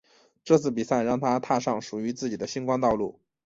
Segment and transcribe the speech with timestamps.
[0.43, 3.19] 这次比赛让她踏上属于自己的星光道路。